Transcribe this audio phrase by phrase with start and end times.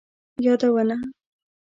[0.45, 0.95] یادونه: